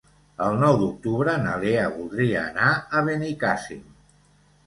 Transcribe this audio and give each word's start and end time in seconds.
El 0.43 0.55
nou 0.61 0.75
d'octubre 0.83 1.33
na 1.43 1.51
Lea 1.65 1.83
voldria 1.99 2.39
anar 2.45 2.71
a 2.97 3.03
Benicàssim. 3.11 3.85